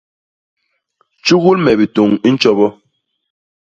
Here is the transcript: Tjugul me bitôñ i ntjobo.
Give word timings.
Tjugul 1.23 1.57
me 1.63 1.71
bitôñ 1.79 2.09
i 2.27 2.29
ntjobo. 2.33 2.67